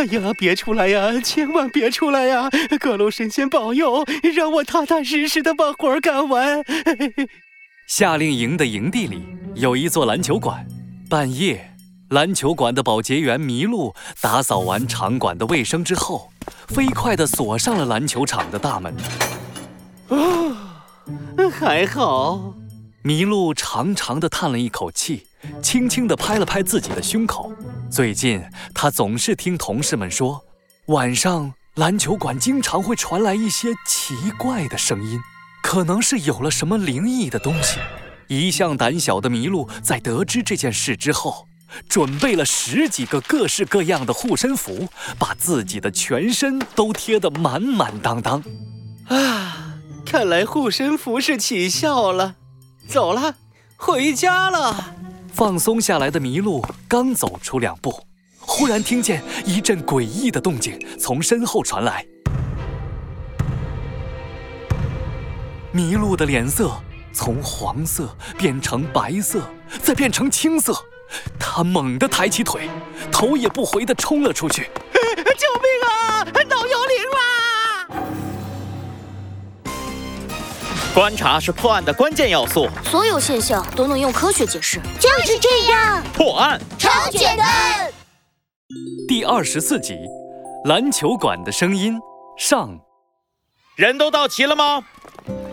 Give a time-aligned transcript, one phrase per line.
[0.00, 2.48] 哎呀，别出来呀，千万别出来呀！
[2.80, 4.02] 各路神仙保佑，
[4.34, 6.64] 让我踏踏实实的把活儿干完。
[7.86, 9.22] 夏令营的营地里
[9.54, 10.66] 有一座篮球馆，
[11.10, 11.74] 半夜，
[12.08, 16.32] 篮球馆的保洁员麋鹿打扫完场馆的卫生之后，
[16.68, 18.96] 飞快地锁上了篮球场的大门。
[20.08, 20.82] 啊，
[21.52, 22.54] 还好。
[23.04, 25.26] 麋鹿长长的叹了一口气，
[25.62, 27.52] 轻轻地拍了拍自己的胸口。
[27.90, 28.40] 最近，
[28.72, 30.40] 他总是听同事们说，
[30.86, 35.18] 晚上篮球馆经常会传来一些奇怪的声音，
[35.60, 37.80] 可能是有了什么灵异的东西。
[38.28, 41.48] 一向胆小的麋鹿在得知这件事之后，
[41.88, 44.88] 准备了十几个各式各样的护身符，
[45.18, 48.40] 把自己的全身都贴得满满当当。
[49.08, 49.74] 啊，
[50.06, 52.36] 看来护身符是起效了。
[52.88, 53.34] 走了，
[53.76, 54.94] 回家了。
[55.40, 57.90] 放松下来的麋鹿刚走出两步，
[58.40, 62.04] 忽然听见一阵诡异的动静从身后传来。
[65.72, 66.70] 麋鹿的脸色
[67.14, 69.40] 从黄色变成白色，
[69.82, 70.74] 再变成青色。
[71.38, 72.68] 他猛地抬起腿，
[73.10, 74.64] 头也不回地冲了出去。
[74.92, 75.99] 救命啊！
[80.92, 86.02] 观察是破案的关键要素，所有现象都能用科学解释，就是这样。
[86.12, 87.88] 破案超简单。
[89.06, 89.96] 第二十四集，
[90.64, 91.96] 篮球馆的声音
[92.36, 92.76] 上。
[93.76, 94.82] 人都到齐了吗？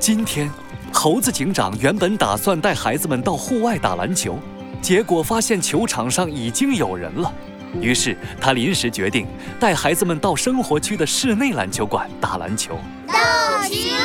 [0.00, 0.50] 今天，
[0.90, 4.38] 猴子警长原本打算带孩子们到户外打篮球，
[4.80, 7.30] 结果发现球场上已经有人了，
[7.78, 9.26] 于是他临时决定
[9.60, 12.78] 带孩子们到生活区的室内篮球馆打篮球。
[13.06, 14.00] 到齐了，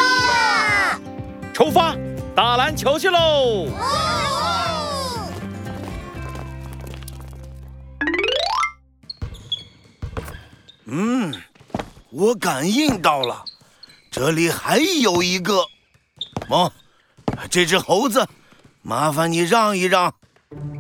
[1.62, 1.96] 出发，
[2.36, 3.68] 打篮球去喽！
[10.86, 11.32] 嗯，
[12.10, 13.46] 我感应到了，
[14.10, 15.64] 这里还有一个。
[16.50, 16.74] 哦，
[17.52, 18.28] 这只猴子，
[18.82, 20.12] 麻烦你让一让。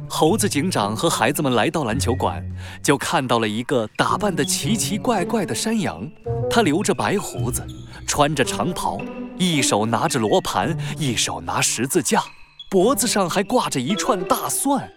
[0.10, 2.44] 猴子警长和孩子们来到篮球馆，
[2.82, 6.10] 就看到了一个打扮的奇奇怪怪的山羊。
[6.50, 7.64] 他留着白胡子，
[8.08, 9.00] 穿着长袍，
[9.42, 12.24] 一手拿着罗盘，一手拿十字架，
[12.70, 14.88] 脖子上还挂着一串大蒜。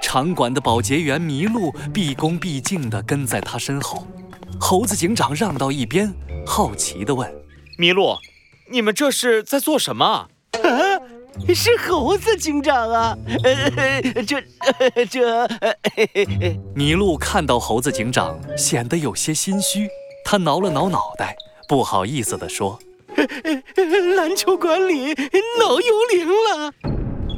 [0.00, 4.06] 场馆的保洁员麋鹿毕恭毕敬地跟在他身后。
[4.60, 6.14] 猴子警长让到一边，
[6.46, 7.28] 好奇地问
[7.76, 8.16] ：“麋鹿，
[8.70, 10.28] 你们这是在做什么？”
[10.62, 13.18] 啊，是猴子警长啊！
[13.42, 14.36] 呃，这
[14.94, 19.88] 呃这呃，嘿嘿嘿麋鹿看到猴子警长，显得有些心虚。
[20.24, 21.36] 他挠了挠脑袋，
[21.68, 22.78] 不好意思地说
[24.16, 25.14] 篮球馆里
[25.58, 26.72] 闹幽灵了。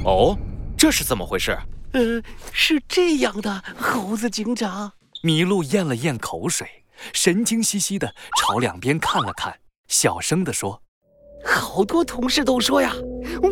[0.04, 0.36] 哦，
[0.76, 1.56] 这是怎么回事？
[1.92, 4.92] 呃，是这样的，猴子警长。
[5.22, 6.66] 麋鹿咽了咽口水，
[7.12, 9.58] 神经兮兮的朝两边看了看，
[9.88, 10.80] 小声地说。
[11.44, 12.94] 好多同事都说呀，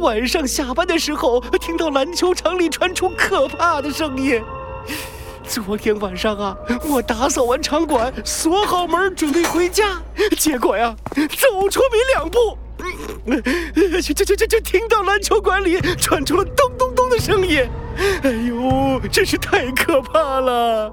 [0.01, 4.43] 晚上下班的时候听到篮球场里传出可怕的声音。
[5.49, 6.57] 昨天晚上啊，
[6.89, 10.01] 我打扫完场馆，锁好门准备回家，
[10.39, 12.59] 结果呀，走出没两步，
[14.03, 17.67] 就就就就就听到篮球馆里传出了咚咚咚的声音。
[18.23, 20.93] 哎呦，真是太可怕了！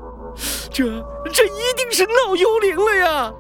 [0.71, 0.85] 这
[1.31, 3.33] 这一定是闹幽灵了呀！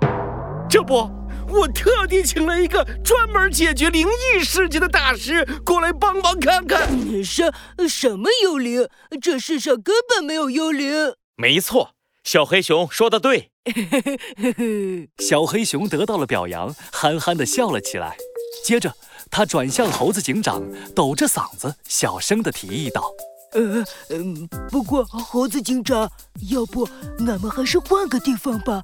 [0.69, 1.09] 这不。
[1.47, 6.89] 我特地请了一个专门解决灵异事件的大师过来帮忙看看。
[6.91, 7.51] 你说
[7.87, 8.87] 什么幽灵？
[9.21, 11.13] 这世上根本没有幽灵。
[11.35, 11.91] 没错，
[12.23, 13.51] 小黑熊说的对。
[15.19, 18.15] 小黑熊得到了表扬，憨憨的笑了起来。
[18.63, 18.93] 接着，
[19.31, 20.63] 他转向猴子警长，
[20.95, 23.11] 抖着嗓子小声的提议道
[23.53, 26.11] ：“呃，嗯，不过猴子警长，
[26.49, 26.87] 要不
[27.19, 28.81] 俺们还是换个地方吧，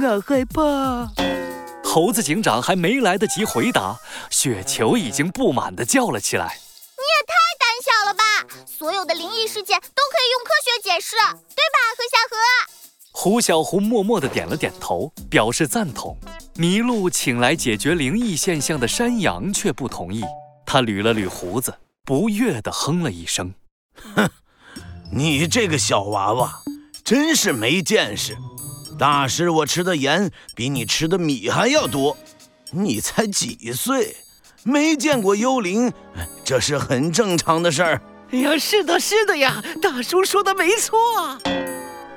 [0.00, 1.10] 俺害怕。”
[1.92, 3.98] 猴子警长还没来得及回答，
[4.30, 6.56] 雪球已经不满地叫了起来
[6.94, 8.64] ：“你也太胆小了吧！
[8.64, 12.36] 所有的灵异事件都可以用科学解释，对吧，何小何？”
[13.10, 16.16] 胡小胡默默地点了点头，表示赞同。
[16.54, 20.22] 麋鹿请来解决灵异现象的山羊却不同意，
[20.64, 21.74] 他捋了捋胡子，
[22.04, 23.52] 不悦地哼了一声
[24.14, 24.30] ：“哼，
[25.12, 26.62] 你这个小娃娃，
[27.04, 28.38] 真是没见识。”
[29.00, 32.14] 大师，我吃的盐比你吃的米还要多。
[32.70, 34.14] 你才几岁，
[34.62, 35.90] 没见过幽灵，
[36.44, 38.02] 这是很正常的事儿。
[38.30, 40.98] 哎呀，是的，是的呀，大叔说的没错。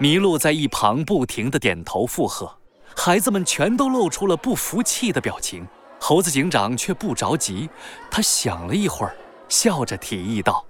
[0.01, 2.53] 麋鹿在一旁不停地点头附和，
[2.97, 5.65] 孩子们全都露出了不服气的表情。
[6.01, 7.69] 猴子警长却不着急，
[8.11, 9.15] 他想了一会儿，
[9.47, 10.65] 笑着提议道：“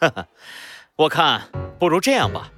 [0.00, 0.26] 哈哈，
[0.94, 1.42] 我看
[1.80, 2.52] 不如这样吧，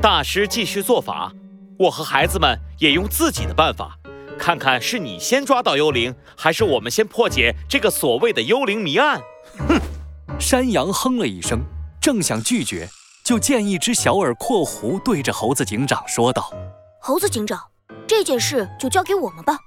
[0.00, 1.30] 大师继续做法。”
[1.78, 3.98] 我和孩子们也用自己的办法，
[4.38, 9.20] 看看是你先抓到幽灵，还是我们先破解这个所谓的幽灵谜案。
[9.68, 9.80] 哼！
[10.38, 11.60] 山羊哼了一声，
[12.00, 12.88] 正想拒绝，
[13.24, 16.52] 就见一只小耳阔狐对着猴子警长说道
[17.00, 17.60] ：“猴子警长，
[18.06, 19.58] 这件事就交给我们吧，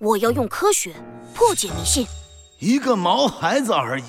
[0.00, 0.94] 我要用科学
[1.34, 2.06] 破解迷信。
[2.58, 4.04] 一个毛孩子而已，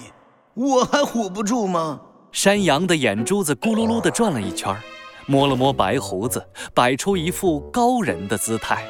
[0.54, 2.02] 我还唬不住吗？”
[2.32, 4.76] 山羊的眼珠子咕噜噜地转了一圈，
[5.27, 6.44] 摸了摸白胡子，
[6.74, 8.83] 摆出一副高人的姿态。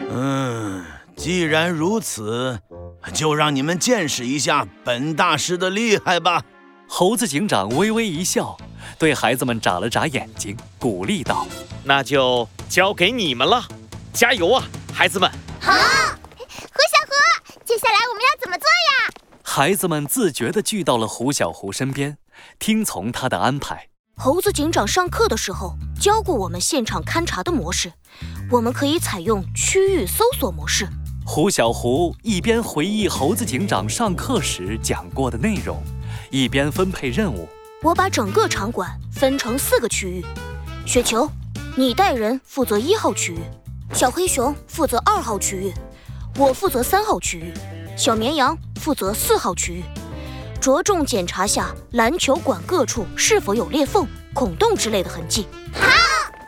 [0.00, 0.84] 嗯，
[1.14, 2.58] 既然如此，
[3.14, 6.42] 就让你们见识一下本大师的厉害吧。
[6.88, 8.56] 猴子警长微微一笑，
[8.98, 11.46] 对孩子们眨了眨眼睛，鼓励道
[11.84, 13.62] ：“那就交给你们了，
[14.12, 15.30] 加油啊，孩子们！”
[15.60, 19.12] 好，胡小胡，接下来我们要怎么做呀？
[19.42, 22.18] 孩子们自觉地聚到了胡小胡身边。
[22.58, 23.88] 听从他的安排。
[24.16, 27.92] 猴子警长上课的时候教过我们现场勘查的模式，
[28.50, 30.88] 我们可以采用区域搜索模式。
[31.24, 35.82] 胡小胡一边回忆猴子警长上课时讲过的内容，
[36.30, 37.48] 一边分配任务。
[37.82, 40.24] 我把整个场馆分成四个区域：
[40.86, 41.28] 雪球，
[41.76, 43.40] 你带人负责一号区域；
[43.92, 45.72] 小黑熊负责二号区域；
[46.36, 47.52] 我负责三号区域；
[47.96, 49.82] 小绵羊负责四号区域。
[50.62, 55.48] 着重检查下篮球馆各处是否有裂缝、孔洞之类的痕迹。
[55.74, 55.88] 好，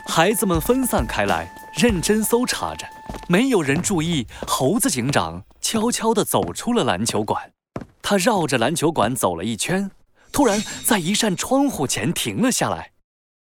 [0.07, 2.87] 孩子们分散开来，认真搜查着。
[3.29, 7.51] 没有人注意，猴子警长悄悄地走出了篮球馆。
[8.03, 9.91] 他绕着篮球馆走了一圈，
[10.31, 12.93] 突然在一扇窗户前停了下来。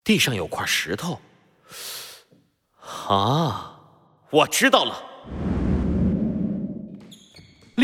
[0.02, 1.20] 地上有块石头。
[3.06, 3.78] 啊，
[4.30, 5.13] 我知道了。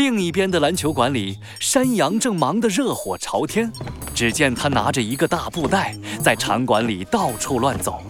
[0.03, 3.71] 另一边的篮球馆里，山羊正忙得热火朝天。
[4.15, 8.01] 只见他拿着一个大布袋，在场馆里到处乱走，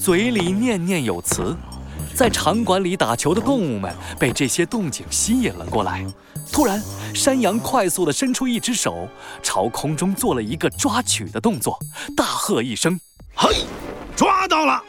[0.00, 1.54] 嘴里念念有词。
[2.14, 6.02] 在场馆里打球的动物们被这些动静吸引了过来。
[6.50, 6.82] 突然，
[7.14, 9.06] 山羊快速地伸出一只手，
[9.42, 11.78] 朝空中做了一个抓取的动作，
[12.16, 12.98] 大喝一声
[13.36, 13.66] ：“嘿，
[14.16, 14.82] 抓到了！”